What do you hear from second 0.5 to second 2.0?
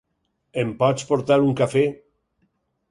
Em pots portar un cafè?